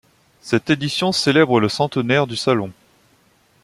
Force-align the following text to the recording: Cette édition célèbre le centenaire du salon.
Cette 0.41 0.71
édition 0.71 1.11
célèbre 1.11 1.59
le 1.59 1.69
centenaire 1.69 2.25
du 2.25 2.35
salon. 2.35 2.71